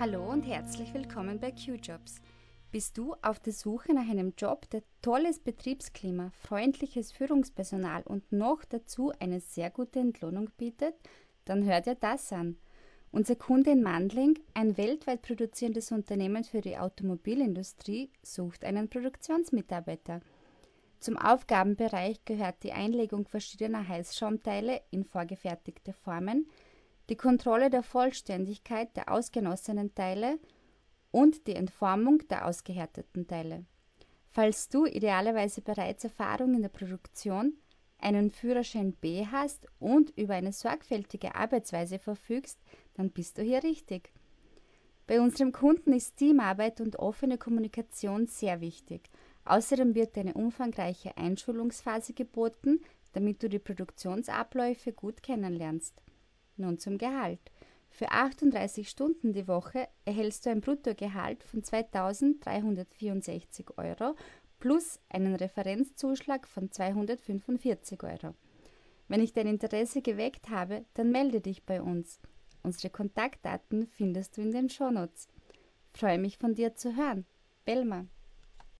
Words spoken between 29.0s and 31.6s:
ausgenossenen Teile und die